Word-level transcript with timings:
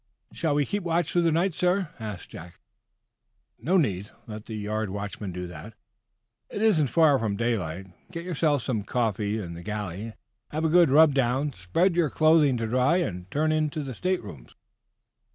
"Shall 0.33 0.55
we 0.55 0.65
keep 0.65 0.81
watch 0.81 1.11
through 1.11 1.21
the 1.21 1.31
night, 1.31 1.53
sir?" 1.53 1.89
asked 1.99 2.31
Jack. 2.31 2.59
"No 3.59 3.77
need. 3.77 4.09
Let 4.25 4.47
the 4.47 4.55
yard 4.55 4.89
watchman 4.89 5.31
do 5.31 5.45
that. 5.45 5.75
It 6.49 6.63
isn't 6.63 6.87
far 6.87 7.19
from 7.19 7.35
daylight. 7.37 7.85
Get 8.11 8.25
yourselves 8.25 8.63
some 8.63 8.81
coffee 8.83 9.37
in 9.39 9.53
the 9.53 9.61
galley, 9.61 10.13
have 10.49 10.65
a 10.65 10.69
good 10.69 10.89
rub 10.89 11.13
down, 11.13 11.53
spread 11.53 11.95
your 11.95 12.09
clothing 12.09 12.57
to 12.57 12.65
dry, 12.65 12.97
and 12.97 13.29
turn 13.29 13.51
in 13.51 13.69
in 13.75 13.85
the 13.85 13.93
state 13.93 14.23
rooms." 14.23 14.55